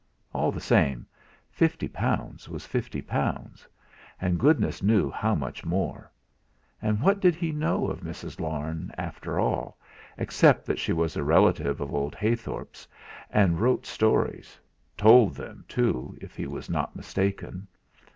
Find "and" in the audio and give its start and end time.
4.19-4.39, 6.81-6.99, 13.29-13.59